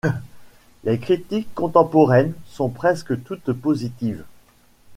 Les 0.83 0.97
critiques 0.97 1.53
contemporaines 1.53 2.33
sont 2.47 2.69
presque 2.69 3.21
toutes 3.23 3.51
positives. 3.53 4.23